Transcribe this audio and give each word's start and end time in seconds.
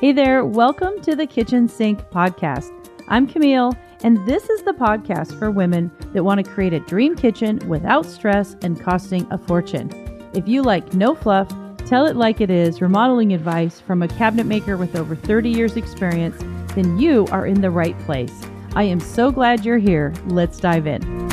Hey 0.00 0.12
there, 0.12 0.46
welcome 0.46 0.98
to 1.02 1.14
the 1.14 1.26
Kitchen 1.26 1.68
Sink 1.68 2.00
Podcast. 2.08 2.72
I'm 3.08 3.26
Camille, 3.26 3.76
and 4.02 4.26
this 4.26 4.48
is 4.48 4.62
the 4.62 4.72
podcast 4.72 5.38
for 5.38 5.50
women 5.50 5.90
that 6.14 6.24
want 6.24 6.42
to 6.42 6.50
create 6.50 6.72
a 6.72 6.80
dream 6.80 7.14
kitchen 7.14 7.58
without 7.68 8.06
stress 8.06 8.56
and 8.62 8.80
costing 8.80 9.30
a 9.30 9.36
fortune. 9.36 9.90
If 10.32 10.48
you 10.48 10.62
like 10.62 10.94
no 10.94 11.14
fluff, 11.14 11.52
tell 11.84 12.06
it 12.06 12.16
like 12.16 12.40
it 12.40 12.48
is, 12.48 12.80
remodeling 12.80 13.34
advice 13.34 13.78
from 13.78 14.00
a 14.02 14.08
cabinet 14.08 14.46
maker 14.46 14.78
with 14.78 14.96
over 14.96 15.14
30 15.14 15.50
years' 15.50 15.76
experience, 15.76 16.38
then 16.74 16.98
you 16.98 17.26
are 17.30 17.46
in 17.46 17.60
the 17.60 17.70
right 17.70 17.98
place. 18.06 18.32
I 18.74 18.84
am 18.84 19.00
so 19.00 19.30
glad 19.30 19.66
you're 19.66 19.76
here. 19.76 20.14
Let's 20.28 20.58
dive 20.58 20.86
in. 20.86 21.29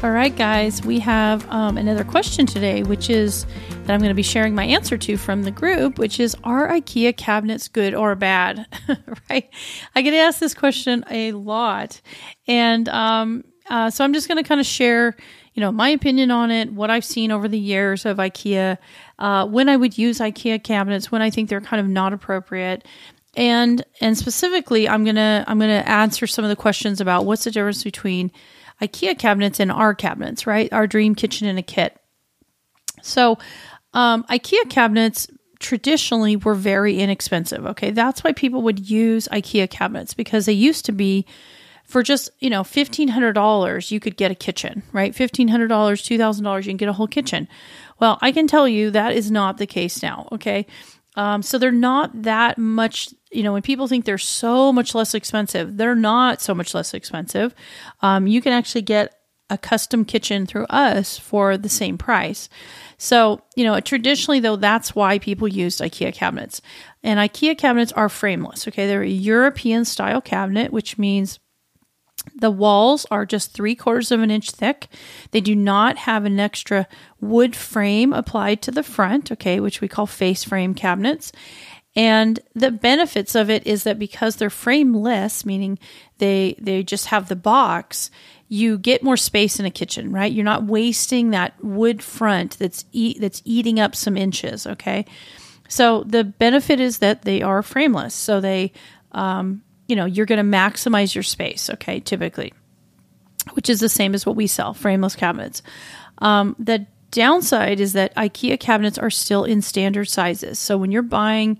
All 0.00 0.12
right, 0.12 0.34
guys, 0.34 0.80
we 0.84 1.00
have 1.00 1.44
um, 1.50 1.76
another 1.76 2.04
question 2.04 2.46
today, 2.46 2.84
which 2.84 3.10
is 3.10 3.44
that 3.68 3.90
I'm 3.90 3.98
going 3.98 4.10
to 4.10 4.14
be 4.14 4.22
sharing 4.22 4.54
my 4.54 4.62
answer 4.62 4.96
to 4.96 5.16
from 5.16 5.42
the 5.42 5.50
group, 5.50 5.98
which 5.98 6.20
is 6.20 6.36
Are 6.44 6.68
IKEA 6.68 7.16
cabinets 7.16 7.66
good 7.66 7.94
or 7.94 8.14
bad? 8.14 8.64
right? 9.28 9.50
I 9.96 10.02
get 10.02 10.14
asked 10.14 10.38
this 10.38 10.54
question 10.54 11.04
a 11.10 11.32
lot. 11.32 12.00
And 12.46 12.88
um, 12.90 13.42
uh, 13.68 13.90
so 13.90 14.04
I'm 14.04 14.12
just 14.12 14.28
going 14.28 14.40
to 14.40 14.48
kind 14.48 14.60
of 14.60 14.66
share, 14.68 15.16
you 15.54 15.60
know, 15.60 15.72
my 15.72 15.88
opinion 15.88 16.30
on 16.30 16.52
it, 16.52 16.72
what 16.72 16.90
I've 16.90 17.04
seen 17.04 17.32
over 17.32 17.48
the 17.48 17.58
years 17.58 18.06
of 18.06 18.18
IKEA, 18.18 18.78
uh, 19.18 19.48
when 19.48 19.68
I 19.68 19.76
would 19.76 19.98
use 19.98 20.20
IKEA 20.20 20.62
cabinets, 20.62 21.10
when 21.10 21.22
I 21.22 21.30
think 21.30 21.48
they're 21.48 21.60
kind 21.60 21.80
of 21.80 21.88
not 21.88 22.12
appropriate 22.12 22.86
and 23.36 23.84
and 24.00 24.16
specifically 24.16 24.88
i'm 24.88 25.04
gonna 25.04 25.44
i'm 25.46 25.58
gonna 25.58 25.84
answer 25.86 26.26
some 26.26 26.46
of 26.46 26.48
the 26.48 26.56
questions 26.56 26.98
about 26.98 27.26
what's 27.26 27.44
the 27.44 27.50
difference 27.50 27.84
between 27.84 28.32
IKEA 28.82 29.18
cabinets 29.18 29.60
and 29.60 29.72
our 29.72 29.94
cabinets, 29.94 30.46
right? 30.46 30.72
Our 30.72 30.86
dream 30.86 31.14
kitchen 31.14 31.48
in 31.48 31.58
a 31.58 31.62
kit. 31.62 31.98
So, 33.02 33.38
um, 33.92 34.24
IKEA 34.24 34.68
cabinets 34.70 35.28
traditionally 35.58 36.36
were 36.36 36.54
very 36.54 36.98
inexpensive. 36.98 37.66
Okay, 37.66 37.90
that's 37.90 38.22
why 38.22 38.32
people 38.32 38.62
would 38.62 38.88
use 38.88 39.28
IKEA 39.28 39.68
cabinets 39.68 40.14
because 40.14 40.46
they 40.46 40.52
used 40.52 40.84
to 40.86 40.92
be 40.92 41.26
for 41.84 42.02
just 42.02 42.30
you 42.38 42.50
know 42.50 42.62
fifteen 42.62 43.08
hundred 43.08 43.32
dollars 43.32 43.90
you 43.90 43.98
could 43.98 44.16
get 44.16 44.30
a 44.30 44.34
kitchen, 44.34 44.82
right? 44.92 45.14
Fifteen 45.14 45.48
hundred 45.48 45.68
dollars, 45.68 46.02
two 46.02 46.18
thousand 46.18 46.44
dollars, 46.44 46.66
you 46.66 46.70
can 46.70 46.76
get 46.76 46.88
a 46.88 46.92
whole 46.92 47.08
kitchen. 47.08 47.48
Well, 47.98 48.18
I 48.20 48.30
can 48.30 48.46
tell 48.46 48.68
you 48.68 48.90
that 48.90 49.14
is 49.14 49.30
not 49.30 49.58
the 49.58 49.66
case 49.66 50.02
now. 50.02 50.28
Okay, 50.32 50.66
um, 51.18 51.42
so 51.42 51.58
they're 51.58 51.72
not 51.72 52.22
that 52.22 52.58
much, 52.58 53.08
you 53.32 53.42
know, 53.42 53.52
when 53.52 53.62
people 53.62 53.88
think 53.88 54.04
they're 54.04 54.18
so 54.18 54.72
much 54.72 54.94
less 54.94 55.14
expensive, 55.14 55.76
they're 55.76 55.96
not 55.96 56.40
so 56.40 56.54
much 56.54 56.74
less 56.74 56.94
expensive. 56.94 57.56
Um, 58.02 58.28
you 58.28 58.40
can 58.40 58.52
actually 58.52 58.82
get 58.82 59.16
a 59.50 59.58
custom 59.58 60.04
kitchen 60.04 60.46
through 60.46 60.66
us 60.66 61.18
for 61.18 61.56
the 61.56 61.68
same 61.68 61.98
price. 61.98 62.48
So, 62.98 63.42
you 63.56 63.64
know, 63.64 63.80
traditionally 63.80 64.38
though, 64.38 64.54
that's 64.54 64.94
why 64.94 65.18
people 65.18 65.48
used 65.48 65.80
IKEA 65.80 66.14
cabinets. 66.14 66.62
And 67.02 67.18
IKEA 67.18 67.58
cabinets 67.58 67.90
are 67.92 68.08
frameless. 68.08 68.68
Okay. 68.68 68.86
They're 68.86 69.02
a 69.02 69.08
European 69.08 69.84
style 69.84 70.20
cabinet, 70.20 70.72
which 70.72 70.98
means 70.98 71.40
the 72.36 72.50
walls 72.50 73.06
are 73.10 73.26
just 73.26 73.52
three 73.52 73.74
quarters 73.74 74.10
of 74.10 74.20
an 74.20 74.30
inch 74.30 74.50
thick. 74.50 74.88
They 75.30 75.40
do 75.40 75.54
not 75.54 75.98
have 75.98 76.24
an 76.24 76.40
extra 76.40 76.86
wood 77.20 77.54
frame 77.56 78.12
applied 78.12 78.62
to 78.62 78.70
the 78.70 78.82
front, 78.82 79.32
okay, 79.32 79.60
which 79.60 79.80
we 79.80 79.88
call 79.88 80.06
face 80.06 80.44
frame 80.44 80.74
cabinets. 80.74 81.32
And 81.96 82.38
the 82.54 82.70
benefits 82.70 83.34
of 83.34 83.50
it 83.50 83.66
is 83.66 83.82
that 83.84 83.98
because 83.98 84.36
they're 84.36 84.50
frameless, 84.50 85.44
meaning 85.44 85.78
they 86.18 86.54
they 86.60 86.82
just 86.82 87.06
have 87.06 87.28
the 87.28 87.36
box, 87.36 88.10
you 88.48 88.78
get 88.78 89.02
more 89.02 89.16
space 89.16 89.58
in 89.58 89.66
a 89.66 89.70
kitchen, 89.70 90.12
right? 90.12 90.30
You're 90.30 90.44
not 90.44 90.64
wasting 90.64 91.30
that 91.30 91.54
wood 91.62 92.02
front 92.02 92.58
that's 92.58 92.84
that's 93.18 93.42
eating 93.44 93.80
up 93.80 93.96
some 93.96 94.16
inches, 94.16 94.66
okay? 94.66 95.06
So 95.68 96.04
the 96.04 96.24
benefit 96.24 96.80
is 96.80 96.98
that 96.98 97.22
they 97.22 97.42
are 97.42 97.62
frameless, 97.62 98.14
so 98.14 98.40
they 98.40 98.72
um, 99.12 99.62
you 99.88 99.96
know, 99.96 100.04
you're 100.04 100.26
going 100.26 100.38
to 100.38 100.56
maximize 100.56 101.14
your 101.14 101.24
space, 101.24 101.68
okay, 101.70 101.98
typically, 101.98 102.52
which 103.54 103.68
is 103.68 103.80
the 103.80 103.88
same 103.88 104.14
as 104.14 104.24
what 104.24 104.36
we 104.36 104.46
sell 104.46 104.74
frameless 104.74 105.16
cabinets. 105.16 105.62
Um, 106.18 106.54
the 106.58 106.86
downside 107.10 107.80
is 107.80 107.94
that 107.94 108.14
IKEA 108.14 108.60
cabinets 108.60 108.98
are 108.98 109.10
still 109.10 109.44
in 109.44 109.62
standard 109.62 110.08
sizes. 110.08 110.58
So 110.58 110.76
when 110.76 110.92
you're 110.92 111.02
buying 111.02 111.58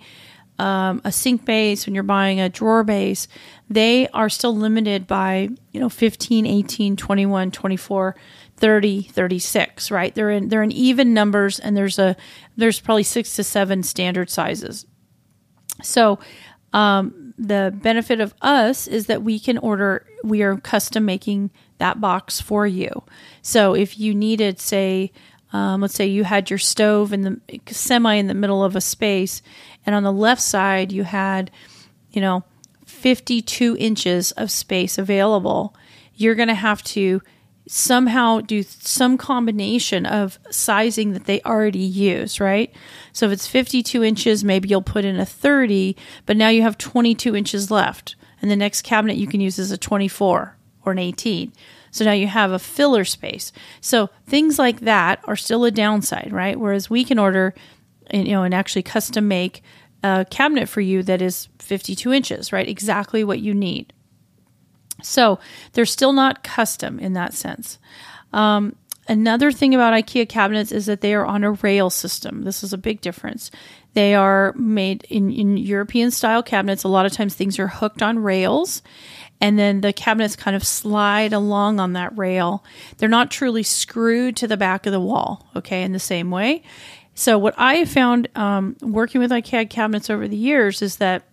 um, 0.59 1.01
a 1.05 1.13
sink 1.13 1.45
base, 1.45 1.87
when 1.87 1.95
you're 1.95 2.05
buying 2.05 2.41
a 2.41 2.49
drawer 2.49 2.85
base, 2.85 3.29
they 3.71 4.09
are 4.09 4.29
still 4.29 4.55
limited 4.55 5.07
by, 5.07 5.49
you 5.73 5.81
know, 5.81 5.89
15, 5.89 6.47
18, 6.47 6.97
21, 6.97 7.51
24, 7.51 8.17
30, 8.57 9.03
36, 9.03 9.91
right? 9.91 10.15
They're 10.15 10.31
in 10.31 10.49
they're 10.49 10.65
in 10.65 10.73
even 10.73 11.15
numbers 11.15 11.61
and 11.61 11.77
there's 11.77 11.99
a 11.99 12.17
there's 12.57 12.81
probably 12.81 13.05
6 13.05 13.37
to 13.37 13.45
7 13.45 13.83
standard 13.85 14.31
sizes. 14.31 14.85
So, 15.83 16.19
um, 16.73 17.28
the 17.39 17.73
benefit 17.83 18.21
of 18.21 18.35
us 18.43 18.87
is 18.87 19.07
that 19.07 19.23
we 19.23 19.39
can 19.39 19.59
order 19.59 20.05
we 20.25 20.43
are 20.43 20.57
custom 20.57 21.05
making 21.05 21.51
that 21.79 22.01
box 22.01 22.41
for 22.41 22.67
you. 22.67 23.05
So 23.43 23.75
if 23.75 23.99
you 23.99 24.15
needed 24.15 24.61
say 24.61 25.13
um, 25.53 25.81
let's 25.81 25.95
say 25.95 26.07
you 26.07 26.25
had 26.25 26.51
your 26.51 26.59
stove 26.59 27.13
in 27.13 27.23
the 27.23 27.61
semi 27.69 28.15
in 28.15 28.27
the 28.27 28.35
middle 28.35 28.63
of 28.63 28.77
a 28.77 28.81
space 28.81 29.41
and 29.87 29.95
on 29.95 30.03
the 30.03 30.13
left 30.13 30.43
side 30.43 30.93
you 30.93 31.05
had 31.05 31.51
you 32.11 32.21
know 32.21 32.45
52 32.85 33.77
inches 33.79 34.33
of 34.33 34.51
space 34.51 34.99
available 34.99 35.75
you're 36.15 36.35
going 36.35 36.49
to 36.49 36.55
have 36.55 36.83
to 36.83 37.23
somehow 37.69 38.41
do 38.41 38.63
some 38.63 39.19
combination 39.19 40.07
of 40.07 40.39
sizing 40.51 41.13
that 41.13 41.27
they 41.27 41.41
already 41.43 41.79
use, 41.79 42.41
right? 42.41 42.75
So 43.13 43.27
if 43.27 43.33
it's 43.33 43.47
52 43.47 44.03
inches, 44.03 44.43
maybe 44.43 44.69
you'll 44.69 44.83
put 44.83 45.05
in 45.05 45.21
a 45.21 45.27
30, 45.27 45.95
but 46.25 46.37
now 46.37 46.49
you 46.49 46.63
have 46.63 46.79
22 46.79 47.37
inches 47.37 47.71
left. 47.71 48.17
And 48.41 48.51
the 48.51 48.57
next 48.57 48.83
cabinet 48.83 49.17
you 49.17 49.27
can 49.27 49.41
use 49.41 49.59
is 49.59 49.71
a 49.71 49.79
24 49.79 50.57
or 50.85 50.93
an 50.93 50.99
18. 50.99 51.53
So 51.91 52.05
now 52.05 52.13
you 52.13 52.27
have 52.27 52.53
a 52.53 52.59
filler 52.59 53.05
space. 53.05 53.53
So 53.81 54.09
things 54.27 54.59
like 54.59 54.81
that 54.81 55.21
are 55.25 55.37
still 55.37 55.65
a 55.65 55.71
downside, 55.71 56.33
right? 56.33 56.59
Whereas 56.59 56.89
we 56.89 57.05
can 57.05 57.19
order, 57.19 57.55
you 58.13 58.25
know, 58.25 58.45
and 58.45 58.55
actually 58.55 58.83
custom 58.83 59.29
make 59.29 59.63
a 60.03 60.25
cabinet 60.31 60.69
for 60.69 60.81
you 60.81 61.03
that 61.03 61.21
is 61.21 61.49
52 61.59 62.13
inches, 62.13 62.53
right? 62.53 62.69
Exactly 62.69 63.25
what 63.25 63.41
you 63.41 63.53
need. 63.53 63.93
So 65.03 65.39
they're 65.73 65.87
still 65.87 66.13
not 66.13 66.43
custom 66.43 66.99
in 66.99 67.13
that 67.15 67.35
sense. 67.35 67.79
Um, 68.33 68.77
another 69.09 69.53
thing 69.53 69.75
about 69.75 69.95
IKEA 69.95 70.29
cabinets 70.29 70.73
is 70.73 70.87
that 70.87 71.01
they 71.01 71.15
are 71.15 71.25
on 71.25 71.45
a 71.45 71.53
rail 71.53 71.91
system. 71.91 72.43
This 72.43 72.63
is 72.63 72.73
a 72.73 72.79
big 72.79 73.01
difference. 73.01 73.51
They 73.95 74.15
are 74.15 74.53
made 74.55 75.05
in, 75.09 75.31
in 75.31 75.57
European 75.57 76.11
style 76.11 76.43
cabinets. 76.43 76.85
A 76.85 76.89
lot 76.89 77.07
of 77.07 77.13
times 77.13 77.35
things 77.35 77.59
are 77.59 77.69
hooked 77.69 78.03
on 78.03 78.19
rails 78.19 78.83
and 79.41 79.59
then 79.59 79.81
the 79.81 79.93
cabinets 79.93 80.37
kind 80.37 80.57
of 80.57 80.65
slide 80.65 81.33
along 81.33 81.81
on 81.81 81.93
that 81.93 82.17
rail. 82.17 82.65
They're 82.97 83.09
not 83.09 83.31
truly 83.31 83.63
screwed 83.63 84.37
to 84.37 84.49
the 84.49 84.57
back 84.57 84.87
of 84.87 84.93
the 84.93 85.01
wall, 85.01 85.47
okay, 85.55 85.83
in 85.83 85.93
the 85.93 85.99
same 85.99 86.31
way. 86.31 86.63
So, 87.15 87.39
what 87.39 87.55
I 87.57 87.75
have 87.77 87.91
found 87.91 88.29
um, 88.37 88.77
working 88.81 89.21
with 89.21 89.31
IKEA 89.31 89.69
cabinets 89.69 90.11
over 90.11 90.29
the 90.29 90.37
years 90.37 90.83
is 90.83 90.97
that 90.97 91.25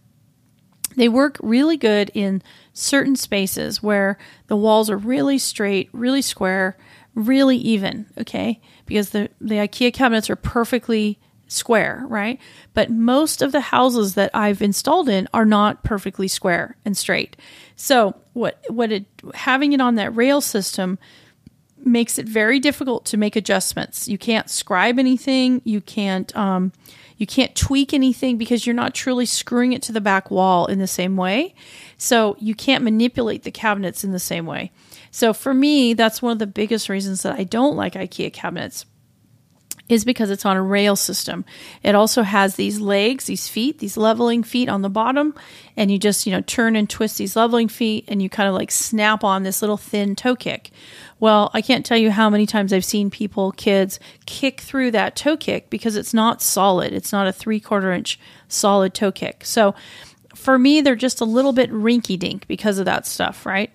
they 0.95 1.09
work 1.09 1.37
really 1.41 1.77
good 1.77 2.11
in 2.13 2.41
certain 2.75 3.15
spaces 3.15 3.81
where 3.81 4.17
the 4.47 4.55
walls 4.55 4.89
are 4.89 4.97
really 4.97 5.37
straight, 5.37 5.89
really 5.93 6.21
square, 6.21 6.77
really 7.15 7.57
even, 7.57 8.05
okay? 8.19 8.61
Because 8.85 9.11
the, 9.11 9.29
the 9.39 9.55
IKEA 9.55 9.93
cabinets 9.93 10.29
are 10.29 10.35
perfectly 10.35 11.17
square, 11.47 12.03
right? 12.07 12.39
But 12.73 12.91
most 12.91 13.41
of 13.41 13.53
the 13.53 13.61
houses 13.61 14.15
that 14.15 14.29
I've 14.33 14.61
installed 14.61 15.07
in 15.07 15.27
are 15.33 15.45
not 15.45 15.83
perfectly 15.83 16.27
square 16.27 16.75
and 16.83 16.97
straight. 16.97 17.37
So, 17.75 18.15
what 18.33 18.59
what 18.67 18.91
it 18.91 19.05
having 19.33 19.71
it 19.71 19.79
on 19.79 19.95
that 19.95 20.15
rail 20.15 20.41
system 20.41 20.99
makes 21.77 22.17
it 22.17 22.27
very 22.27 22.59
difficult 22.59 23.05
to 23.05 23.17
make 23.17 23.35
adjustments. 23.35 24.07
You 24.07 24.17
can't 24.17 24.49
scribe 24.49 24.99
anything, 24.99 25.61
you 25.63 25.81
can't 25.81 26.35
um 26.35 26.73
you 27.17 27.25
can't 27.25 27.55
tweak 27.55 27.93
anything 27.93 28.37
because 28.37 28.65
you're 28.65 28.73
not 28.73 28.93
truly 28.93 29.25
screwing 29.25 29.73
it 29.73 29.81
to 29.83 29.91
the 29.91 30.01
back 30.01 30.29
wall 30.29 30.65
in 30.65 30.79
the 30.79 30.87
same 30.87 31.15
way. 31.15 31.55
So 31.97 32.35
you 32.39 32.55
can't 32.55 32.83
manipulate 32.83 33.43
the 33.43 33.51
cabinets 33.51 34.03
in 34.03 34.11
the 34.11 34.19
same 34.19 34.45
way. 34.45 34.71
So 35.11 35.33
for 35.33 35.53
me, 35.53 35.93
that's 35.93 36.21
one 36.21 36.33
of 36.33 36.39
the 36.39 36.47
biggest 36.47 36.89
reasons 36.89 37.21
that 37.23 37.39
I 37.39 37.43
don't 37.43 37.77
like 37.77 37.93
IKEA 37.93 38.33
cabinets 38.33 38.85
is 39.87 40.03
because 40.03 40.31
it's 40.31 40.45
on 40.45 40.57
a 40.57 40.61
rail 40.61 40.95
system. 40.95 41.45
It 41.83 41.93
also 41.93 42.23
has 42.23 42.55
these 42.55 42.79
legs, 42.79 43.25
these 43.25 43.47
feet, 43.47 43.79
these 43.79 43.97
leveling 43.97 44.41
feet 44.41 44.67
on 44.67 44.81
the 44.81 44.89
bottom, 44.89 45.35
and 45.77 45.91
you 45.91 45.99
just, 45.99 46.25
you 46.25 46.31
know, 46.31 46.41
turn 46.41 46.75
and 46.75 46.89
twist 46.89 47.17
these 47.17 47.35
leveling 47.35 47.67
feet 47.67 48.05
and 48.07 48.21
you 48.21 48.29
kind 48.29 48.49
of 48.49 48.55
like 48.55 48.71
snap 48.71 49.23
on 49.23 49.43
this 49.43 49.61
little 49.61 49.77
thin 49.77 50.15
toe 50.15 50.35
kick. 50.35 50.71
Well, 51.19 51.51
I 51.53 51.61
can't 51.61 51.85
tell 51.85 51.97
you 51.97 52.09
how 52.09 52.29
many 52.29 52.45
times 52.45 52.73
I've 52.73 52.85
seen 52.85 53.09
people, 53.11 53.51
kids, 53.51 53.99
kick 54.25 54.61
through 54.61 54.91
that 54.91 55.15
toe 55.15 55.37
kick 55.37 55.69
because 55.69 55.95
it's 55.95 56.13
not 56.13 56.41
solid. 56.41 56.91
It's 56.91 57.11
not 57.11 57.27
a 57.27 57.33
three 57.33 57.59
quarter 57.59 57.91
inch 57.91 58.19
solid 58.47 58.93
toe 58.93 59.11
kick. 59.11 59.45
So 59.45 59.75
for 60.33 60.57
me, 60.57 60.81
they're 60.81 60.95
just 60.95 61.21
a 61.21 61.25
little 61.25 61.53
bit 61.53 61.71
rinky 61.71 62.17
dink 62.17 62.47
because 62.47 62.79
of 62.79 62.85
that 62.85 63.05
stuff, 63.05 63.45
right? 63.45 63.71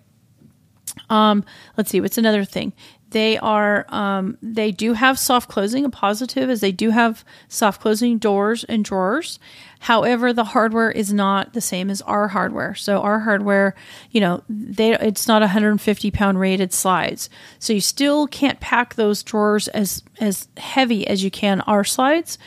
Um, 1.08 1.44
let's 1.76 1.90
see, 1.90 2.00
what's 2.00 2.18
another 2.18 2.44
thing? 2.44 2.72
They 3.10 3.38
are 3.38 3.86
um, 3.88 4.38
they 4.40 4.70
do 4.70 4.92
have 4.92 5.18
soft 5.18 5.48
closing. 5.48 5.84
A 5.84 5.90
positive 5.90 6.48
is 6.48 6.60
they 6.60 6.72
do 6.72 6.90
have 6.90 7.24
soft 7.48 7.80
closing 7.80 8.18
doors 8.18 8.64
and 8.64 8.84
drawers. 8.84 9.38
However, 9.80 10.32
the 10.32 10.44
hardware 10.44 10.90
is 10.90 11.12
not 11.12 11.52
the 11.52 11.60
same 11.60 11.90
as 11.90 12.02
our 12.02 12.28
hardware. 12.28 12.74
So 12.74 13.00
our 13.00 13.20
hardware, 13.20 13.74
you 14.10 14.20
know, 14.20 14.42
they 14.48 14.92
it's 14.92 15.26
not 15.26 15.42
150 15.42 16.10
pound 16.12 16.38
rated 16.38 16.72
slides. 16.72 17.28
So 17.58 17.72
you 17.72 17.80
still 17.80 18.26
can't 18.28 18.60
pack 18.60 18.94
those 18.94 19.22
drawers 19.22 19.66
as 19.68 20.02
as 20.20 20.48
heavy 20.56 21.06
as 21.06 21.24
you 21.24 21.30
can 21.30 21.62
our 21.62 21.84
slides. 21.84 22.38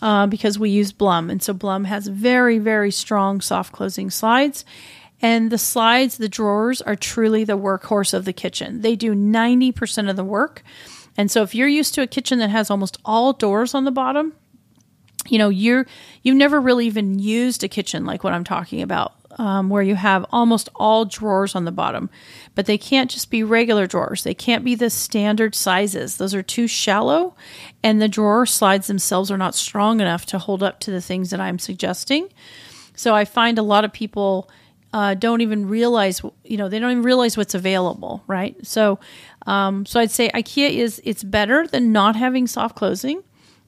Uh, 0.00 0.28
because 0.28 0.60
we 0.60 0.70
use 0.70 0.92
Blum. 0.92 1.28
And 1.28 1.42
so 1.42 1.52
Blum 1.52 1.82
has 1.84 2.06
very, 2.06 2.60
very 2.60 2.92
strong 2.92 3.40
soft 3.40 3.72
closing 3.72 4.10
slides. 4.10 4.64
And 5.20 5.50
the 5.50 5.58
slides, 5.58 6.16
the 6.16 6.28
drawers 6.28 6.80
are 6.82 6.96
truly 6.96 7.44
the 7.44 7.58
workhorse 7.58 8.14
of 8.14 8.24
the 8.24 8.32
kitchen. 8.32 8.82
They 8.82 8.94
do 8.94 9.14
90% 9.14 10.08
of 10.08 10.16
the 10.16 10.24
work. 10.24 10.62
And 11.16 11.30
so 11.30 11.42
if 11.42 11.54
you're 11.54 11.68
used 11.68 11.94
to 11.94 12.02
a 12.02 12.06
kitchen 12.06 12.38
that 12.38 12.50
has 12.50 12.70
almost 12.70 12.98
all 13.04 13.32
doors 13.32 13.74
on 13.74 13.84
the 13.84 13.90
bottom, 13.90 14.34
you 15.28 15.38
know, 15.38 15.48
you're 15.48 15.86
you've 16.22 16.36
never 16.36 16.60
really 16.60 16.86
even 16.86 17.18
used 17.18 17.64
a 17.64 17.68
kitchen 17.68 18.04
like 18.04 18.24
what 18.24 18.32
I'm 18.32 18.44
talking 18.44 18.82
about, 18.82 19.14
um, 19.38 19.68
where 19.68 19.82
you 19.82 19.94
have 19.94 20.24
almost 20.30 20.68
all 20.76 21.04
drawers 21.04 21.54
on 21.54 21.64
the 21.64 21.72
bottom. 21.72 22.08
But 22.54 22.66
they 22.66 22.78
can't 22.78 23.10
just 23.10 23.30
be 23.30 23.42
regular 23.42 23.86
drawers. 23.86 24.22
They 24.22 24.34
can't 24.34 24.64
be 24.64 24.74
the 24.74 24.90
standard 24.90 25.54
sizes. 25.54 26.16
Those 26.16 26.34
are 26.34 26.42
too 26.42 26.66
shallow, 26.66 27.34
and 27.82 28.00
the 28.00 28.08
drawer 28.08 28.46
slides 28.46 28.86
themselves 28.86 29.30
are 29.30 29.38
not 29.38 29.54
strong 29.54 30.00
enough 30.00 30.24
to 30.26 30.38
hold 30.38 30.62
up 30.62 30.80
to 30.80 30.90
the 30.90 31.02
things 31.02 31.30
that 31.30 31.40
I'm 31.40 31.58
suggesting. 31.58 32.28
So 32.94 33.14
I 33.14 33.24
find 33.24 33.58
a 33.58 33.62
lot 33.62 33.84
of 33.84 33.92
people 33.92 34.50
uh, 34.92 35.14
don't 35.14 35.40
even 35.40 35.68
realize, 35.68 36.22
you 36.44 36.56
know, 36.56 36.68
they 36.68 36.78
don't 36.78 36.90
even 36.90 37.02
realize 37.02 37.36
what's 37.36 37.54
available, 37.54 38.22
right? 38.26 38.56
So, 38.66 38.98
um, 39.46 39.84
so 39.86 40.00
I'd 40.00 40.10
say 40.10 40.30
IKEA 40.30 40.70
is 40.70 41.00
it's 41.04 41.22
better 41.22 41.66
than 41.66 41.92
not 41.92 42.16
having 42.16 42.46
soft 42.46 42.76
closing, 42.76 43.22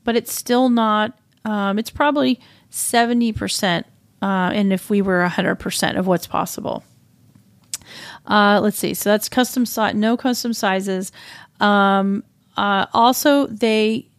but 0.05 0.17
it's 0.17 0.33
still 0.33 0.69
not. 0.69 1.19
Um, 1.45 1.79
it's 1.79 1.91
probably 1.91 2.41
seventy 2.71 3.33
percent, 3.33 3.87
uh, 4.23 4.51
and 4.53 4.73
if 4.73 4.91
we 4.91 5.03
were 5.03 5.27
hundred 5.27 5.57
percent 5.57 5.99
of 5.99 6.07
what's 6.07 6.27
possible. 6.27 6.85
Uh, 8.27 8.61
let's 8.63 8.79
see. 8.79 8.95
So 8.95 9.11
that's 9.11 9.29
custom 9.29 9.67
size, 9.67 9.95
no 9.95 10.17
custom 10.17 10.53
sizes. 10.53 11.13
Um, 11.61 12.25
uh, 12.57 12.87
also, 12.93 13.47
they 13.47 14.10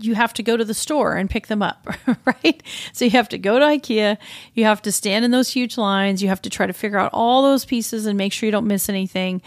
you 0.00 0.14
have 0.14 0.32
to 0.34 0.42
go 0.42 0.56
to 0.56 0.64
the 0.64 0.74
store 0.74 1.14
and 1.14 1.28
pick 1.28 1.48
them 1.48 1.62
up, 1.62 1.86
right? 2.24 2.62
So 2.92 3.04
you 3.04 3.10
have 3.12 3.28
to 3.30 3.38
go 3.38 3.58
to 3.58 3.64
IKEA, 3.64 4.16
you 4.54 4.64
have 4.64 4.82
to 4.82 4.92
stand 4.92 5.24
in 5.24 5.30
those 5.30 5.50
huge 5.50 5.76
lines, 5.76 6.22
you 6.22 6.28
have 6.28 6.42
to 6.42 6.50
try 6.50 6.66
to 6.66 6.72
figure 6.72 6.98
out 6.98 7.10
all 7.12 7.42
those 7.42 7.64
pieces 7.64 8.06
and 8.06 8.16
make 8.16 8.32
sure 8.32 8.46
you 8.46 8.52
don't 8.52 8.66
miss 8.66 8.88
anything. 8.88 9.42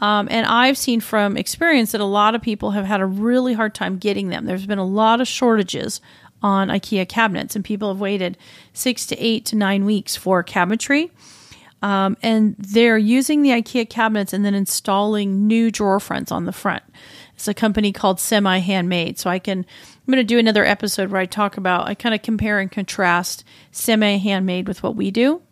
Um, 0.00 0.26
and 0.30 0.46
I've 0.46 0.76
seen 0.76 1.00
from 1.00 1.36
experience 1.36 1.92
that 1.92 2.00
a 2.00 2.04
lot 2.04 2.34
of 2.34 2.42
people 2.42 2.72
have 2.72 2.84
had 2.84 3.00
a 3.00 3.06
really 3.06 3.54
hard 3.54 3.74
time 3.74 3.98
getting 3.98 4.28
them. 4.28 4.46
There's 4.46 4.66
been 4.66 4.78
a 4.78 4.84
lot 4.84 5.20
of 5.20 5.28
shortages 5.28 6.00
on 6.42 6.68
IKEA 6.68 7.08
cabinets, 7.08 7.54
and 7.54 7.64
people 7.64 7.88
have 7.88 8.00
waited 8.00 8.36
six 8.72 9.06
to 9.06 9.16
eight 9.18 9.44
to 9.46 9.56
nine 9.56 9.84
weeks 9.84 10.16
for 10.16 10.42
cabinetry. 10.42 11.10
Um, 11.82 12.16
and 12.22 12.54
they're 12.58 12.98
using 12.98 13.42
the 13.42 13.50
IKEA 13.50 13.88
cabinets 13.88 14.32
and 14.32 14.44
then 14.44 14.54
installing 14.54 15.46
new 15.46 15.70
drawer 15.70 15.98
fronts 15.98 16.30
on 16.30 16.44
the 16.44 16.52
front. 16.52 16.82
It's 17.34 17.48
a 17.48 17.54
company 17.54 17.92
called 17.92 18.20
Semi 18.20 18.58
Handmade. 18.58 19.18
So 19.18 19.28
I 19.28 19.40
can, 19.40 19.66
I'm 20.06 20.12
going 20.12 20.18
to 20.18 20.24
do 20.24 20.38
another 20.38 20.64
episode 20.64 21.10
where 21.10 21.20
I 21.20 21.26
talk 21.26 21.56
about, 21.56 21.86
I 21.86 21.94
kind 21.94 22.14
of 22.14 22.22
compare 22.22 22.58
and 22.58 22.70
contrast 22.70 23.44
semi 23.70 24.18
handmade 24.18 24.66
with 24.66 24.82
what 24.82 24.96
we 24.96 25.10
do. 25.10 25.42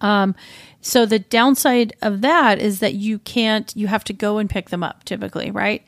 Um, 0.00 0.34
so 0.80 1.06
the 1.06 1.18
downside 1.18 1.94
of 2.02 2.22
that 2.22 2.58
is 2.58 2.80
that 2.80 2.94
you 2.94 3.18
can't, 3.18 3.74
you 3.76 3.86
have 3.86 4.04
to 4.04 4.12
go 4.12 4.38
and 4.38 4.48
pick 4.48 4.70
them 4.70 4.82
up 4.82 5.04
typically, 5.04 5.50
right? 5.50 5.84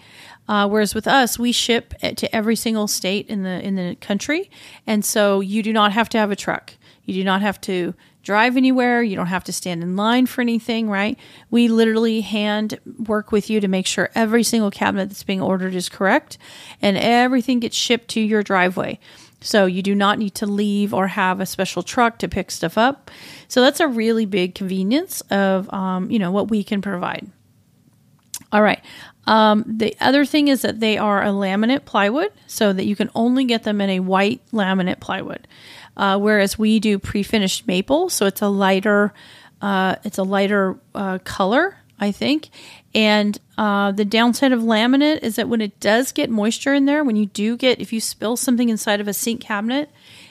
Uh, 0.49 0.69
whereas 0.69 0.95
with 0.95 1.09
us, 1.09 1.39
we 1.39 1.51
ship 1.51 1.95
to 2.01 2.35
every 2.35 2.57
single 2.57 2.87
state 2.87 3.27
in 3.29 3.43
the 3.43 3.61
in 3.67 3.75
the 3.75 3.97
country, 3.97 4.49
and 4.87 5.05
so 5.05 5.41
you 5.41 5.63
do 5.63 5.73
not 5.73 5.93
have 5.93 6.09
to 6.11 6.19
have 6.19 6.31
a 6.31 6.37
truck. 6.37 6.75
You 7.05 7.15
do 7.15 7.25
not 7.25 7.43
have 7.43 7.61
to 7.63 7.95
drive 8.27 8.57
anywhere. 8.57 9.05
You 9.05 9.15
don't 9.15 9.29
have 9.29 9.45
to 9.45 9.53
stand 9.53 9.85
in 9.85 9.95
line 9.95 10.27
for 10.27 10.41
anything, 10.41 10.91
right? 10.91 11.17
We 11.49 11.69
literally 11.69 12.23
hand 12.23 12.79
work 12.99 13.31
with 13.31 13.49
you 13.49 13.61
to 13.61 13.69
make 13.69 13.87
sure 13.87 14.11
every 14.17 14.43
single 14.43 14.73
cabinet 14.73 15.09
that's 15.09 15.23
being 15.23 15.41
ordered 15.41 15.77
is 15.77 15.89
correct 15.89 16.37
and 16.83 16.99
everything 16.99 17.61
gets 17.61 17.77
shipped 17.77 18.09
to 18.09 18.21
your 18.21 18.43
driveway. 18.43 18.99
So 19.41 19.67
you 19.67 19.81
do 19.81 19.95
not 19.95 20.19
need 20.19 20.35
to 20.37 20.47
leave 20.47 20.93
or 20.93 21.07
have 21.07 21.41
a 21.41 21.47
special 21.47 21.85
truck 21.85 22.19
to 22.19 22.29
pick 22.29 22.51
stuff 22.51 22.77
up. 22.77 23.13
So 23.47 23.61
that's 23.61 23.79
a 23.79 23.87
really 23.87 24.27
big 24.27 24.57
convenience 24.57 25.21
of 25.31 25.73
um, 25.73 26.11
you 26.11 26.19
know 26.19 26.33
what 26.33 26.51
we 26.51 26.65
can 26.65 26.83
provide. 26.83 27.31
All 28.51 28.63
right. 28.63 28.83
Um, 29.29 29.65
the 29.67 29.97
other 30.01 30.25
thing 30.25 30.49
is 30.49 30.63
that 30.63 30.81
they 30.81 30.99
are 30.99 31.23
a 31.23 31.29
laminate 31.29 31.85
plywood, 31.85 32.33
so 32.47 32.73
that 32.73 32.87
you 32.87 32.97
can 32.97 33.11
only 33.15 33.45
get 33.45 33.65
them 33.65 33.81
in 33.81 33.91
a 33.91 34.01
white 34.01 34.41
laminate 34.53 35.01
plywood 35.01 35.47
uh, 35.97 36.19
whereas 36.19 36.59
we 36.59 36.81
do 36.81 36.99
pre-finished 36.99 37.67
maple, 37.67 38.09
so 38.09 38.27
it's 38.27 38.43
a 38.43 38.49
lighter, 38.49 39.13
uh, 39.61 39.97
it's 40.05 40.19
a 40.19 40.23
lighter 40.23 40.79
uh, 40.95 41.19
color, 41.25 41.77
I 41.99 42.13
think. 42.13 42.51
And 42.95 43.39
uh, 43.59 43.93
the 43.93 44.05
downside 44.05 44.53
of 44.53 44.61
laminate 44.61 45.23
is 45.23 45.37
that 45.37 45.49
when 45.49 45.61
it 45.61 45.81
does 45.81 46.13
get 46.13 46.31
moisture 46.31 46.75
in 46.75 46.87
there, 46.87 47.05
when 47.05 47.17
you 47.17 47.27
do 47.27 47.57
get, 47.57 47.81
if 47.81 47.93
you 47.93 48.01
spill 48.01 48.37
something 48.37 48.69
inside 48.69 49.01
of 49.01 49.09
a 49.09 49.13
sink 49.13 49.41
cabinet 49.41 49.91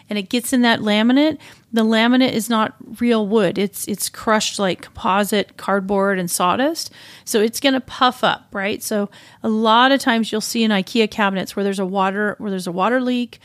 and 0.09 0.19
it 0.19 0.29
gets 0.29 0.53
in 0.53 0.62
that 0.62 0.79
laminate, 0.79 1.39
the 1.73 1.83
laminate 1.83 2.31
is 2.31 2.50
not 2.50 2.75
real 3.00 3.27
wood. 3.27 3.57
It's 3.57 3.88
it's 3.88 4.09
crushed 4.09 4.59
like 4.59 4.81
composite 4.81 5.57
cardboard 5.57 6.19
and 6.19 6.29
sawdust. 6.29 6.91
So 7.23 7.41
it's 7.41 7.59
going 7.59 7.73
to 7.73 7.81
puff 7.81 8.23
up, 8.23 8.47
right? 8.51 8.81
So 8.81 9.09
a 9.44 9.50
lot 9.50 9.91
of 9.91 10.00
times 10.00 10.31
you'll 10.31 10.41
see 10.41 10.63
in 10.63 10.71
IKEA 10.71 11.09
cabinets 11.09 11.56
where 11.56 11.63
there's 11.63 11.79
a 11.79 11.85
water 11.85 12.35
where 12.38 12.50
there's 12.50 12.67
a 12.67 12.71
water 12.71 13.01
leak 13.01 13.39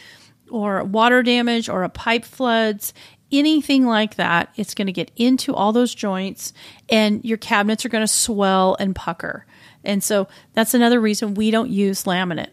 or 0.51 0.85
water 0.85 1.23
damage 1.23 1.69
or 1.69 1.83
a 1.83 1.89
pipe 1.89 2.25
floods, 2.25 2.93
anything 3.33 3.87
like 3.87 4.17
that, 4.17 4.53
it's 4.57 4.75
going 4.75 4.87
to 4.87 4.93
get 4.93 5.11
into 5.17 5.55
all 5.55 5.73
those 5.73 5.95
joints 5.95 6.53
and 6.89 7.25
your 7.25 7.39
cabinets 7.39 7.85
are 7.85 7.91
going 7.91 8.07
to 8.07 8.13
swell 8.13 8.77
and 8.81 8.95
pucker. 8.95 9.47
And 9.85 10.03
so 10.03 10.29
that's 10.53 10.75
another 10.75 11.01
reason 11.01 11.35
we 11.35 11.51
don't 11.51 11.71
use 11.71 12.05
laminate 12.05 12.51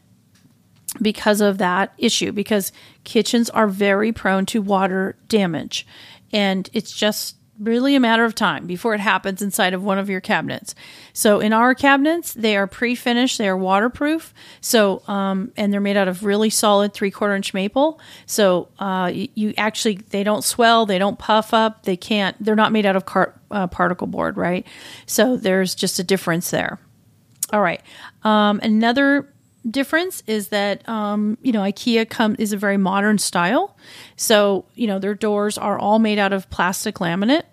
because 1.01 1.41
of 1.41 1.57
that 1.57 1.93
issue 1.97 2.31
because 2.31 2.71
kitchens 3.03 3.49
are 3.49 3.67
very 3.67 4.11
prone 4.11 4.45
to 4.47 4.61
water 4.61 5.17
damage 5.27 5.85
and 6.31 6.69
it's 6.73 6.91
just 6.91 7.36
really 7.59 7.95
a 7.95 7.99
matter 7.99 8.25
of 8.25 8.35
time 8.35 8.67
before 8.67 8.93
it 8.93 8.99
happens 8.99 9.41
inside 9.41 9.73
of 9.73 9.83
one 9.83 9.97
of 9.97 10.09
your 10.09 10.21
cabinets. 10.21 10.75
So 11.13 11.39
in 11.39 11.53
our 11.53 11.73
cabinets, 11.73 12.33
they 12.33 12.55
are 12.55 12.67
pre-finished, 12.67 13.37
they 13.37 13.47
are 13.47 13.57
waterproof. 13.57 14.33
So 14.61 15.01
um, 15.07 15.51
and 15.57 15.73
they're 15.73 15.81
made 15.81 15.97
out 15.97 16.07
of 16.07 16.23
really 16.23 16.49
solid 16.49 16.93
three-quarter 16.93 17.35
inch 17.35 17.53
maple. 17.53 17.99
So 18.25 18.69
uh, 18.79 19.11
you, 19.13 19.27
you, 19.35 19.53
actually 19.57 19.95
they 20.09 20.23
don't 20.23 20.43
swell, 20.43 20.85
they 20.85 20.99
don't 20.99 21.17
puff 21.17 21.53
up, 21.53 21.83
they 21.83 21.97
can't. 21.97 22.35
They're 22.43 22.55
not 22.55 22.71
made 22.71 22.85
out 22.85 22.95
of 22.95 23.05
car, 23.05 23.33
uh, 23.51 23.67
particle 23.67 24.07
board, 24.07 24.37
right? 24.37 24.65
So 25.05 25.37
there's 25.37 25.75
just 25.75 25.99
a 25.99 26.03
difference 26.03 26.51
there. 26.51 26.79
All 27.53 27.61
right, 27.61 27.81
um, 28.23 28.59
another 28.61 29.29
difference 29.69 30.23
is 30.27 30.49
that 30.49 30.87
um, 30.87 31.37
you 31.41 31.51
know 31.51 31.61
IKEA 31.61 32.09
come 32.09 32.35
is 32.39 32.53
a 32.53 32.57
very 32.57 32.77
modern 32.77 33.17
style. 33.17 33.77
So 34.15 34.65
you 34.75 34.87
know 34.87 34.99
their 34.99 35.15
doors 35.15 35.57
are 35.57 35.77
all 35.77 35.99
made 35.99 36.19
out 36.19 36.33
of 36.33 36.49
plastic 36.49 36.95
laminate, 36.95 37.43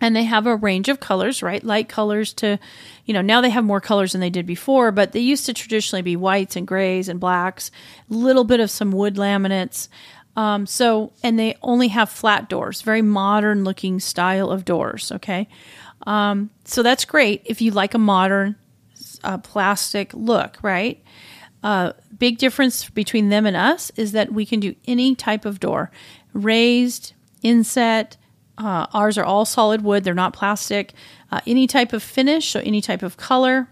and 0.00 0.16
they 0.16 0.24
have 0.24 0.46
a 0.46 0.56
range 0.56 0.88
of 0.88 1.00
colors, 1.00 1.42
right? 1.42 1.62
Light 1.62 1.88
colors 1.88 2.32
to, 2.34 2.58
you 3.04 3.14
know, 3.14 3.20
now 3.20 3.40
they 3.40 3.50
have 3.50 3.64
more 3.64 3.80
colors 3.80 4.12
than 4.12 4.20
they 4.20 4.30
did 4.30 4.46
before, 4.46 4.92
but 4.92 5.12
they 5.12 5.20
used 5.20 5.46
to 5.46 5.54
traditionally 5.54 6.02
be 6.02 6.16
whites 6.16 6.56
and 6.56 6.66
grays 6.66 7.08
and 7.08 7.20
blacks, 7.20 7.70
a 8.10 8.14
little 8.14 8.44
bit 8.44 8.60
of 8.60 8.70
some 8.70 8.92
wood 8.92 9.16
laminates. 9.16 9.88
Um, 10.36 10.66
so, 10.66 11.12
and 11.22 11.38
they 11.38 11.56
only 11.62 11.88
have 11.88 12.08
flat 12.08 12.48
doors, 12.48 12.82
very 12.82 13.02
modern 13.02 13.64
looking 13.64 14.00
style 14.00 14.50
of 14.50 14.64
doors. 14.64 15.12
Okay. 15.12 15.48
Um, 16.06 16.50
so 16.64 16.82
that's 16.82 17.04
great 17.04 17.42
if 17.44 17.60
you 17.60 17.72
like 17.72 17.94
a 17.94 17.98
modern 17.98 18.56
uh, 19.22 19.38
plastic 19.38 20.14
look, 20.14 20.56
right? 20.62 21.02
Uh, 21.62 21.92
big 22.16 22.38
difference 22.38 22.88
between 22.88 23.28
them 23.28 23.44
and 23.44 23.56
us 23.56 23.90
is 23.96 24.12
that 24.12 24.32
we 24.32 24.46
can 24.46 24.60
do 24.60 24.74
any 24.86 25.14
type 25.14 25.44
of 25.44 25.60
door, 25.60 25.90
raised, 26.32 27.12
inset. 27.42 28.16
Uh, 28.60 28.86
ours 28.92 29.16
are 29.16 29.24
all 29.24 29.44
solid 29.44 29.82
wood; 29.82 30.04
they're 30.04 30.14
not 30.14 30.34
plastic. 30.34 30.92
Uh, 31.32 31.40
any 31.46 31.66
type 31.66 31.92
of 31.92 32.02
finish, 32.02 32.48
so 32.50 32.60
any 32.60 32.80
type 32.80 33.02
of 33.02 33.16
color. 33.16 33.68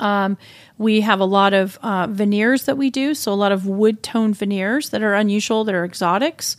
Um, 0.00 0.36
we 0.76 1.00
have 1.02 1.20
a 1.20 1.24
lot 1.24 1.54
of 1.54 1.78
uh, 1.82 2.06
veneers 2.08 2.64
that 2.64 2.76
we 2.76 2.90
do, 2.90 3.14
so 3.14 3.32
a 3.32 3.34
lot 3.34 3.52
of 3.52 3.66
wood 3.66 4.02
tone 4.02 4.34
veneers 4.34 4.90
that 4.90 5.02
are 5.02 5.14
unusual, 5.14 5.64
that 5.64 5.74
are 5.74 5.84
exotics. 5.84 6.56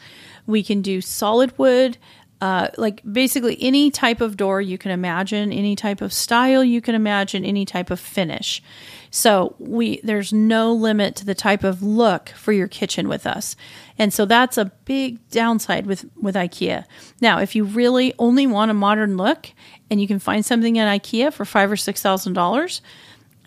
We 0.48 0.64
can 0.64 0.82
do 0.82 1.02
solid 1.02 1.56
wood. 1.58 1.98
Uh, 2.40 2.68
like 2.78 3.02
basically 3.12 3.58
any 3.60 3.90
type 3.90 4.22
of 4.22 4.38
door 4.38 4.62
you 4.62 4.78
can 4.78 4.92
imagine, 4.92 5.52
any 5.52 5.76
type 5.76 6.02
of 6.02 6.14
style 6.14 6.64
you 6.64 6.82
can 6.82 6.94
imagine, 6.94 7.44
any 7.44 7.66
type 7.66 7.90
of 7.90 8.00
finish. 8.00 8.62
So 9.10 9.56
we 9.58 10.00
there's 10.04 10.32
no 10.32 10.72
limit 10.74 11.16
to 11.16 11.26
the 11.26 11.34
type 11.34 11.64
of 11.64 11.82
look 11.82 12.30
for 12.30 12.52
your 12.52 12.68
kitchen 12.68 13.08
with 13.08 13.26
us. 13.26 13.56
And 13.98 14.14
so 14.14 14.26
that's 14.26 14.58
a 14.58 14.66
big 14.86 15.28
downside 15.30 15.88
with 15.88 16.06
with 16.16 16.36
IKEA. 16.36 16.86
Now, 17.22 17.40
if 17.40 17.56
you 17.56 17.64
really 17.64 18.14
only 18.20 18.46
want 18.46 18.70
a 18.70 18.76
modern 18.76 19.18
look 19.18 19.52
and 19.90 20.00
you 20.00 20.08
can 20.08 20.20
find 20.20 20.46
something 20.46 20.78
at 20.78 21.02
IKEA 21.02 21.34
for 21.34 21.46
5 21.46 21.72
or 21.72 21.78
6,000 21.78 22.34
dollars 22.34 22.82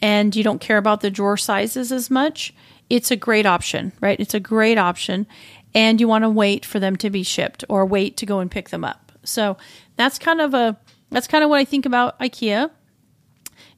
and 0.03 0.35
you 0.35 0.43
don't 0.43 0.61
care 0.61 0.79
about 0.79 1.01
the 1.03 1.11
drawer 1.11 1.37
sizes 1.37 1.93
as 1.93 2.11
much, 2.11 2.55
it's 2.89 3.13
a 3.13 3.17
great 3.17 3.47
option, 3.47 3.93
right? 4.01 4.19
It's 4.19 4.35
a 4.35 4.41
great 4.41 4.79
option 4.79 5.27
and 5.75 6.01
you 6.01 6.09
want 6.09 6.25
to 6.25 6.31
wait 6.31 6.65
for 6.65 6.81
them 6.81 6.97
to 6.97 7.11
be 7.11 7.23
shipped 7.23 7.65
or 7.69 7.85
wait 7.87 8.17
to 8.19 8.27
go 8.27 8.41
and 8.41 8.51
pick 8.51 8.71
them 8.71 8.85
up. 8.85 9.13
So 9.25 9.57
that's 9.97 10.19
kind 10.19 10.41
of 10.41 10.55
a 10.55 10.77
that's 11.11 11.27
kind 11.27 11.43
of 11.43 11.51
what 11.51 11.59
I 11.59 11.65
think 11.65 11.87
about 11.87 12.19
IKEA. 12.21 12.71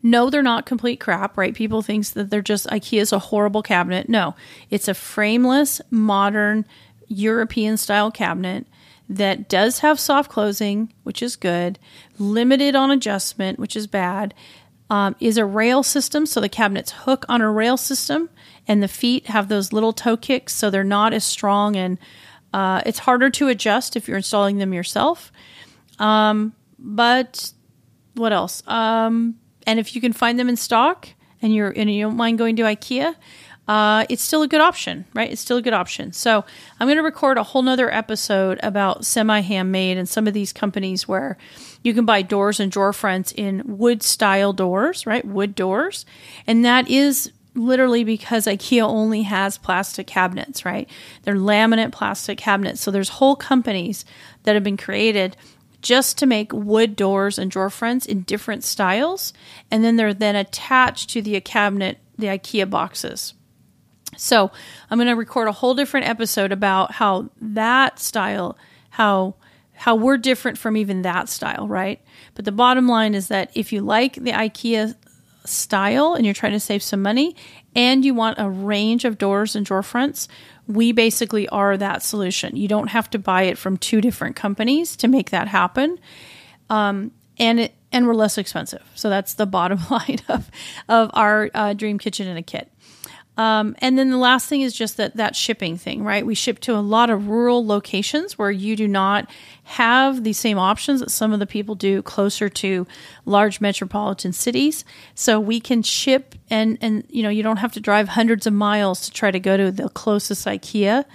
No, 0.02 0.30
they're 0.30 0.42
not 0.42 0.66
complete 0.66 1.00
crap, 1.00 1.38
right? 1.38 1.54
People 1.54 1.80
think 1.80 2.06
that 2.08 2.30
they're 2.30 2.42
just 2.42 2.66
IKEA's 2.68 3.12
a 3.12 3.18
horrible 3.18 3.62
cabinet. 3.62 4.08
No, 4.08 4.34
it's 4.70 4.88
a 4.88 4.94
frameless, 4.94 5.80
modern, 5.90 6.66
European 7.08 7.76
style 7.76 8.10
cabinet 8.10 8.66
that 9.08 9.48
does 9.48 9.80
have 9.80 10.00
soft 10.00 10.30
closing, 10.30 10.92
which 11.02 11.22
is 11.22 11.36
good, 11.36 11.78
limited 12.18 12.74
on 12.74 12.90
adjustment, 12.90 13.58
which 13.58 13.76
is 13.76 13.86
bad, 13.86 14.34
um, 14.90 15.14
is 15.20 15.36
a 15.36 15.44
rail 15.44 15.82
system, 15.82 16.26
so 16.26 16.40
the 16.40 16.48
cabinets 16.48 16.92
hook 16.92 17.24
on 17.28 17.40
a 17.40 17.50
rail 17.50 17.76
system, 17.76 18.28
and 18.66 18.82
the 18.82 18.88
feet 18.88 19.26
have 19.26 19.48
those 19.48 19.72
little 19.72 19.92
toe 19.92 20.16
kicks, 20.16 20.54
so 20.54 20.70
they're 20.70 20.84
not 20.84 21.12
as 21.12 21.24
strong, 21.24 21.76
and 21.76 21.98
uh, 22.52 22.82
it's 22.86 23.00
harder 23.00 23.30
to 23.30 23.48
adjust 23.48 23.96
if 23.96 24.08
you're 24.08 24.16
installing 24.16 24.58
them 24.58 24.72
yourself. 24.72 25.32
Um, 25.98 26.54
but 26.78 27.52
what 28.14 28.32
else? 28.32 28.62
Um, 28.66 29.36
and 29.66 29.78
if 29.78 29.94
you 29.94 30.00
can 30.00 30.12
find 30.12 30.38
them 30.38 30.48
in 30.48 30.56
stock 30.56 31.08
and 31.40 31.54
you're 31.54 31.70
and 31.70 31.92
you 31.92 32.04
don't 32.04 32.16
mind 32.16 32.38
going 32.38 32.56
to 32.56 32.62
IKEA, 32.62 33.14
uh, 33.68 34.04
it's 34.08 34.22
still 34.22 34.42
a 34.42 34.48
good 34.48 34.60
option, 34.60 35.04
right? 35.14 35.30
It's 35.30 35.40
still 35.40 35.56
a 35.56 35.62
good 35.62 35.72
option. 35.72 36.12
So 36.12 36.44
I'm 36.80 36.86
going 36.86 36.96
to 36.96 37.02
record 37.02 37.38
a 37.38 37.42
whole 37.42 37.62
nother 37.62 37.92
episode 37.92 38.58
about 38.62 39.06
semi 39.06 39.40
handmade 39.40 39.96
and 39.96 40.08
some 40.08 40.26
of 40.26 40.34
these 40.34 40.52
companies 40.52 41.06
where 41.06 41.38
you 41.82 41.94
can 41.94 42.04
buy 42.04 42.22
doors 42.22 42.58
and 42.58 42.72
drawer 42.72 42.92
fronts 42.92 43.32
in 43.32 43.62
wood 43.64 44.02
style 44.02 44.52
doors, 44.52 45.06
right? 45.06 45.24
Wood 45.24 45.54
doors. 45.54 46.04
And 46.46 46.64
that 46.64 46.90
is 46.90 47.30
literally 47.54 48.04
because 48.04 48.46
IKEA 48.46 48.82
only 48.82 49.22
has 49.22 49.58
plastic 49.58 50.06
cabinets, 50.06 50.64
right? 50.64 50.88
They're 51.22 51.34
laminate 51.34 51.92
plastic 51.92 52.38
cabinets. 52.38 52.80
So 52.80 52.90
there's 52.90 53.10
whole 53.10 53.36
companies 53.36 54.04
that 54.44 54.54
have 54.54 54.64
been 54.64 54.76
created 54.76 55.36
just 55.82 56.16
to 56.18 56.26
make 56.26 56.52
wood 56.52 56.96
doors 56.96 57.38
and 57.38 57.50
drawer 57.50 57.70
fronts 57.70 58.06
in 58.06 58.22
different 58.22 58.64
styles, 58.64 59.32
and 59.70 59.82
then 59.82 59.96
they're 59.96 60.14
then 60.14 60.36
attached 60.36 61.10
to 61.10 61.20
the 61.20 61.40
cabinet, 61.40 61.98
the 62.16 62.28
IKEA 62.28 62.70
boxes. 62.70 63.34
So 64.16 64.52
I'm 64.90 64.98
going 64.98 65.08
to 65.08 65.16
record 65.16 65.48
a 65.48 65.52
whole 65.52 65.74
different 65.74 66.06
episode 66.06 66.52
about 66.52 66.92
how 66.92 67.30
that 67.40 67.98
style, 67.98 68.56
how 68.90 69.34
how 69.74 69.96
we're 69.96 70.18
different 70.18 70.58
from 70.58 70.76
even 70.76 71.02
that 71.02 71.28
style, 71.28 71.66
right? 71.66 72.00
But 72.34 72.44
the 72.44 72.52
bottom 72.52 72.86
line 72.86 73.16
is 73.16 73.26
that 73.28 73.50
if 73.54 73.72
you 73.72 73.80
like 73.80 74.14
the 74.14 74.30
IKEA 74.30 74.94
style 75.44 76.14
and 76.14 76.24
you're 76.24 76.34
trying 76.34 76.52
to 76.52 76.60
save 76.60 76.82
some 76.82 77.02
money 77.02 77.36
and 77.74 78.04
you 78.04 78.14
want 78.14 78.38
a 78.38 78.48
range 78.48 79.04
of 79.04 79.18
doors 79.18 79.56
and 79.56 79.64
drawer 79.64 79.82
fronts, 79.82 80.28
we 80.66 80.92
basically 80.92 81.48
are 81.48 81.76
that 81.76 82.02
solution. 82.02 82.56
You 82.56 82.68
don't 82.68 82.88
have 82.88 83.10
to 83.10 83.18
buy 83.18 83.42
it 83.42 83.58
from 83.58 83.76
two 83.76 84.00
different 84.00 84.36
companies 84.36 84.96
to 84.96 85.08
make 85.08 85.30
that 85.30 85.48
happen. 85.48 85.98
Um, 86.70 87.12
and 87.38 87.60
it 87.60 87.74
and 87.94 88.06
we're 88.06 88.14
less 88.14 88.38
expensive. 88.38 88.82
So 88.94 89.10
that's 89.10 89.34
the 89.34 89.46
bottom 89.46 89.78
line 89.90 90.18
of 90.28 90.50
of 90.88 91.10
our 91.14 91.50
uh, 91.54 91.72
dream 91.74 91.98
kitchen 91.98 92.26
in 92.26 92.36
a 92.36 92.42
kit. 92.42 92.70
Um, 93.38 93.74
and 93.78 93.98
then 93.98 94.10
the 94.10 94.18
last 94.18 94.46
thing 94.46 94.60
is 94.60 94.74
just 94.74 94.98
that 94.98 95.16
that 95.16 95.34
shipping 95.34 95.78
thing, 95.78 96.04
right? 96.04 96.24
We 96.24 96.34
ship 96.34 96.58
to 96.60 96.74
a 96.76 96.80
lot 96.80 97.08
of 97.08 97.28
rural 97.28 97.66
locations 97.66 98.36
where 98.36 98.50
you 98.50 98.76
do 98.76 98.86
not 98.86 99.30
have 99.64 100.22
the 100.22 100.34
same 100.34 100.58
options 100.58 101.00
that 101.00 101.10
some 101.10 101.32
of 101.32 101.38
the 101.38 101.46
people 101.46 101.74
do 101.74 102.02
closer 102.02 102.50
to 102.50 102.86
large 103.24 103.58
metropolitan 103.60 104.34
cities. 104.34 104.84
So 105.14 105.40
we 105.40 105.60
can 105.60 105.82
ship 105.82 106.34
and 106.50 106.76
and 106.82 107.04
you 107.08 107.22
know 107.22 107.30
you 107.30 107.42
don't 107.42 107.56
have 107.56 107.72
to 107.72 107.80
drive 107.80 108.08
hundreds 108.08 108.46
of 108.46 108.52
miles 108.52 109.00
to 109.02 109.10
try 109.10 109.30
to 109.30 109.40
go 109.40 109.56
to 109.56 109.70
the 109.70 109.88
closest 109.88 110.46
IKEA. 110.46 111.06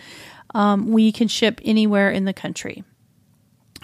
Um, 0.55 0.91
we 0.91 1.11
can 1.11 1.27
ship 1.27 1.61
anywhere 1.63 2.09
in 2.09 2.25
the 2.25 2.33
country. 2.33 2.83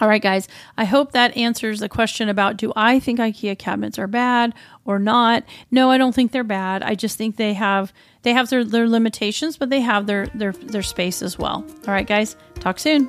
All 0.00 0.08
right, 0.08 0.22
guys, 0.22 0.48
I 0.76 0.86
hope 0.86 1.12
that 1.12 1.36
answers 1.36 1.78
the 1.78 1.88
question 1.88 2.28
about 2.28 2.56
do 2.56 2.72
I 2.74 2.98
think 2.98 3.20
IKEA 3.20 3.56
cabinets 3.56 3.96
are 3.98 4.08
bad 4.08 4.52
or 4.84 4.98
not? 4.98 5.44
No, 5.70 5.90
I 5.90 5.98
don't 5.98 6.12
think 6.12 6.32
they're 6.32 6.42
bad. 6.42 6.82
I 6.82 6.96
just 6.96 7.16
think 7.16 7.36
they 7.36 7.52
have 7.52 7.92
they 8.24 8.32
have 8.32 8.48
their, 8.48 8.64
their 8.64 8.88
limitations, 8.88 9.56
but 9.56 9.70
they 9.70 9.80
have 9.80 10.06
their, 10.06 10.26
their 10.34 10.52
their 10.52 10.82
space 10.82 11.22
as 11.22 11.38
well. 11.38 11.64
All 11.86 11.94
right, 11.94 12.06
guys, 12.06 12.36
talk 12.58 12.78
soon. 12.78 13.08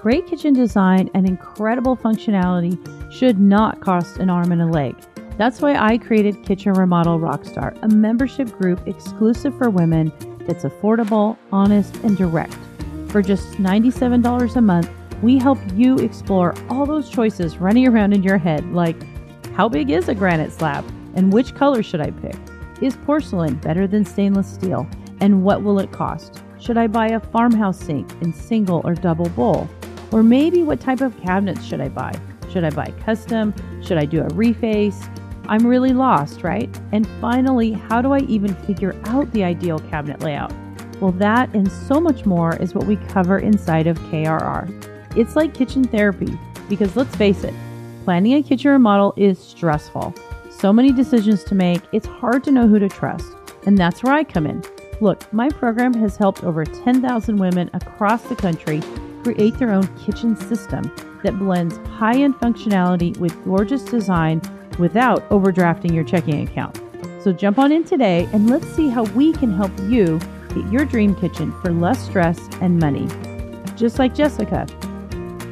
Great 0.00 0.26
kitchen 0.28 0.54
design 0.54 1.10
and 1.12 1.26
incredible 1.26 1.96
functionality 1.96 2.78
should 3.12 3.38
not 3.38 3.80
cost 3.80 4.18
an 4.18 4.30
arm 4.30 4.52
and 4.52 4.62
a 4.62 4.66
leg. 4.66 4.94
That's 5.36 5.60
why 5.60 5.74
I 5.76 5.98
created 5.98 6.44
Kitchen 6.44 6.72
Remodel 6.72 7.18
Rockstar, 7.18 7.76
a 7.82 7.88
membership 7.88 8.50
group 8.52 8.86
exclusive 8.86 9.56
for 9.58 9.70
women 9.70 10.12
that's 10.46 10.64
affordable, 10.64 11.36
honest, 11.52 11.94
and 11.96 12.16
direct. 12.16 12.56
For 13.08 13.22
just 13.22 13.46
$97 13.54 14.56
a 14.56 14.60
month, 14.60 14.90
we 15.20 15.36
help 15.36 15.58
you 15.74 15.98
explore 15.98 16.54
all 16.70 16.86
those 16.86 17.10
choices 17.10 17.58
running 17.58 17.88
around 17.88 18.12
in 18.12 18.22
your 18.22 18.38
head, 18.38 18.64
like 18.72 18.96
how 19.54 19.68
big 19.68 19.90
is 19.90 20.08
a 20.08 20.14
granite 20.14 20.52
slab 20.52 20.84
and 21.14 21.32
which 21.32 21.54
color 21.54 21.82
should 21.82 22.00
I 22.00 22.10
pick? 22.10 22.36
Is 22.80 22.96
porcelain 22.96 23.54
better 23.56 23.86
than 23.86 24.04
stainless 24.04 24.52
steel? 24.52 24.86
And 25.20 25.42
what 25.42 25.62
will 25.62 25.78
it 25.78 25.90
cost? 25.90 26.42
Should 26.60 26.78
I 26.78 26.86
buy 26.86 27.08
a 27.08 27.20
farmhouse 27.20 27.78
sink 27.78 28.10
in 28.22 28.32
single 28.32 28.82
or 28.84 28.94
double 28.94 29.28
bowl? 29.30 29.68
Or 30.12 30.22
maybe 30.22 30.62
what 30.62 30.80
type 30.80 31.00
of 31.00 31.18
cabinets 31.20 31.64
should 31.64 31.80
I 31.80 31.88
buy? 31.88 32.18
Should 32.52 32.64
I 32.64 32.70
buy 32.70 32.92
custom? 33.04 33.54
Should 33.82 33.98
I 33.98 34.04
do 34.04 34.22
a 34.22 34.28
reface? 34.28 35.08
I'm 35.48 35.66
really 35.66 35.92
lost, 35.92 36.42
right? 36.42 36.68
And 36.92 37.08
finally, 37.20 37.72
how 37.72 38.02
do 38.02 38.12
I 38.12 38.20
even 38.20 38.54
figure 38.54 38.94
out 39.04 39.30
the 39.32 39.44
ideal 39.44 39.78
cabinet 39.78 40.20
layout? 40.20 40.52
Well, 41.00 41.12
that 41.12 41.54
and 41.54 41.70
so 41.70 42.00
much 42.00 42.26
more 42.26 42.56
is 42.56 42.74
what 42.74 42.86
we 42.86 42.96
cover 42.96 43.38
inside 43.38 43.86
of 43.86 43.98
KRR. 44.10 45.16
It's 45.16 45.36
like 45.36 45.54
kitchen 45.54 45.84
therapy 45.84 46.38
because 46.68 46.96
let's 46.96 47.14
face 47.16 47.44
it, 47.44 47.54
planning 48.04 48.34
a 48.34 48.42
kitchen 48.42 48.72
remodel 48.72 49.14
is 49.16 49.38
stressful. 49.38 50.14
So 50.60 50.72
many 50.72 50.90
decisions 50.90 51.44
to 51.44 51.54
make, 51.54 51.82
it's 51.92 52.08
hard 52.08 52.42
to 52.42 52.50
know 52.50 52.66
who 52.66 52.80
to 52.80 52.88
trust. 52.88 53.32
And 53.64 53.78
that's 53.78 54.02
where 54.02 54.12
I 54.12 54.24
come 54.24 54.44
in. 54.44 54.64
Look, 55.00 55.32
my 55.32 55.50
program 55.50 55.94
has 55.94 56.16
helped 56.16 56.42
over 56.42 56.64
10,000 56.64 57.36
women 57.36 57.70
across 57.74 58.22
the 58.24 58.34
country 58.34 58.82
create 59.22 59.56
their 59.58 59.70
own 59.70 59.86
kitchen 59.98 60.34
system 60.34 60.92
that 61.22 61.38
blends 61.38 61.76
high 61.90 62.16
end 62.16 62.34
functionality 62.36 63.16
with 63.18 63.44
gorgeous 63.44 63.84
design 63.84 64.42
without 64.80 65.28
overdrafting 65.28 65.94
your 65.94 66.02
checking 66.02 66.48
account. 66.48 66.80
So 67.22 67.32
jump 67.32 67.60
on 67.60 67.70
in 67.70 67.84
today 67.84 68.28
and 68.32 68.50
let's 68.50 68.66
see 68.66 68.88
how 68.88 69.04
we 69.04 69.32
can 69.34 69.52
help 69.52 69.70
you 69.82 70.18
get 70.48 70.72
your 70.72 70.84
dream 70.84 71.14
kitchen 71.14 71.52
for 71.60 71.70
less 71.70 72.04
stress 72.04 72.36
and 72.60 72.80
money. 72.80 73.06
Just 73.76 74.00
like 74.00 74.12
Jessica. 74.12 74.66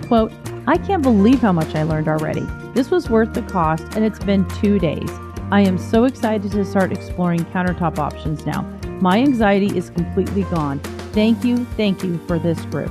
Quote, 0.08 0.32
I 0.68 0.76
can't 0.78 1.02
believe 1.02 1.40
how 1.40 1.52
much 1.52 1.76
I 1.76 1.84
learned 1.84 2.08
already. 2.08 2.44
This 2.74 2.90
was 2.90 3.08
worth 3.08 3.34
the 3.34 3.42
cost, 3.42 3.84
and 3.94 4.04
it's 4.04 4.18
been 4.18 4.48
two 4.60 4.80
days. 4.80 5.08
I 5.52 5.60
am 5.60 5.78
so 5.78 6.04
excited 6.04 6.50
to 6.50 6.64
start 6.64 6.90
exploring 6.90 7.44
countertop 7.46 7.98
options 7.98 8.44
now. 8.44 8.62
My 9.00 9.18
anxiety 9.18 9.76
is 9.76 9.90
completely 9.90 10.42
gone. 10.44 10.80
Thank 11.12 11.44
you, 11.44 11.64
thank 11.76 12.02
you 12.02 12.18
for 12.26 12.40
this 12.40 12.60
group. 12.66 12.90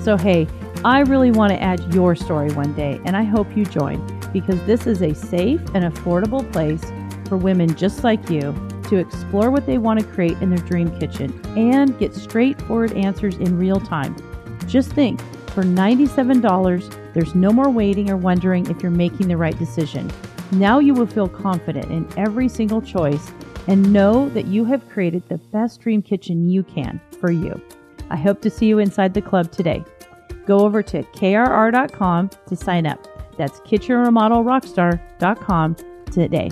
So, 0.00 0.16
hey, 0.16 0.48
I 0.86 1.00
really 1.00 1.30
want 1.30 1.52
to 1.52 1.60
add 1.60 1.92
your 1.92 2.16
story 2.16 2.50
one 2.52 2.72
day, 2.72 2.98
and 3.04 3.14
I 3.14 3.24
hope 3.24 3.54
you 3.54 3.66
join 3.66 4.00
because 4.32 4.58
this 4.64 4.86
is 4.86 5.02
a 5.02 5.14
safe 5.14 5.60
and 5.74 5.84
affordable 5.84 6.50
place 6.50 6.82
for 7.28 7.36
women 7.36 7.74
just 7.74 8.04
like 8.04 8.30
you 8.30 8.54
to 8.88 8.96
explore 8.96 9.50
what 9.50 9.66
they 9.66 9.76
want 9.76 10.00
to 10.00 10.06
create 10.06 10.38
in 10.38 10.48
their 10.48 10.66
dream 10.66 10.98
kitchen 10.98 11.38
and 11.58 11.98
get 11.98 12.14
straightforward 12.14 12.92
answers 12.94 13.36
in 13.36 13.58
real 13.58 13.80
time. 13.80 14.16
Just 14.66 14.92
think 14.92 15.20
for 15.52 15.62
$97, 15.62 17.12
there's 17.12 17.34
no 17.34 17.52
more 17.52 17.70
waiting 17.70 18.10
or 18.10 18.16
wondering 18.16 18.68
if 18.70 18.82
you're 18.82 18.90
making 18.90 19.28
the 19.28 19.36
right 19.36 19.58
decision. 19.58 20.10
Now 20.52 20.78
you 20.78 20.94
will 20.94 21.06
feel 21.06 21.28
confident 21.28 21.90
in 21.90 22.08
every 22.16 22.48
single 22.48 22.80
choice 22.82 23.30
and 23.68 23.92
know 23.92 24.28
that 24.30 24.46
you 24.46 24.64
have 24.64 24.88
created 24.88 25.28
the 25.28 25.38
best 25.38 25.80
dream 25.80 26.02
kitchen 26.02 26.48
you 26.48 26.62
can 26.62 27.00
for 27.20 27.30
you. 27.30 27.60
I 28.10 28.16
hope 28.16 28.40
to 28.42 28.50
see 28.50 28.66
you 28.66 28.78
inside 28.78 29.14
the 29.14 29.22
club 29.22 29.52
today. 29.52 29.84
Go 30.46 30.60
over 30.60 30.82
to 30.82 31.02
krr.com 31.02 32.30
to 32.46 32.56
sign 32.56 32.86
up. 32.86 33.06
That's 33.36 33.60
kitchenremodelrockstar.com 33.60 35.76
today. 36.10 36.48